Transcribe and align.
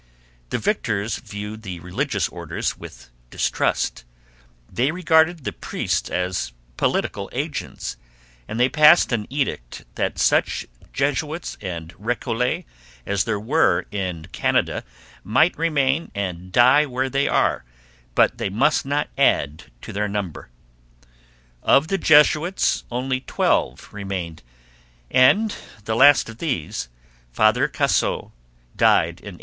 The 0.49 0.57
victors 0.57 1.17
viewed 1.19 1.61
the 1.61 1.79
religious 1.79 2.27
orders 2.29 2.75
with 2.75 3.11
distrust; 3.29 4.03
they 4.67 4.89
regarded 4.89 5.43
the 5.43 5.53
priests 5.53 6.09
as 6.09 6.53
political 6.75 7.29
agents; 7.31 7.97
and 8.47 8.59
they 8.59 8.67
passed 8.67 9.11
an 9.11 9.27
edict 9.29 9.85
that 9.93 10.17
such 10.17 10.65
Jesuits 10.91 11.55
and 11.61 11.93
Recollets 11.99 12.65
as 13.05 13.27
were 13.27 13.85
in 13.91 14.25
Canada 14.31 14.83
might 15.23 15.55
remain 15.55 16.09
and 16.15 16.51
'die 16.51 16.87
where 16.87 17.07
they 17.07 17.27
are, 17.27 17.63
but 18.15 18.39
they 18.39 18.49
must 18.49 18.87
not 18.87 19.07
add 19.19 19.65
to 19.83 19.93
their 19.93 20.07
number.' 20.07 20.49
Of 21.61 21.89
the 21.89 21.99
Jesuits 21.99 22.85
only 22.91 23.19
twelve 23.21 23.93
remained, 23.93 24.41
and 25.11 25.55
the 25.85 25.95
last 25.95 26.27
of 26.27 26.39
these, 26.39 26.89
Father 27.31 27.67
Casot, 27.67 28.31
died 28.75 29.19
in 29.19 29.33
1800. 29.35 29.39